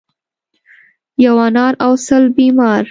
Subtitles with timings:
[1.21, 2.79] ـ یو انار او سل بیمار.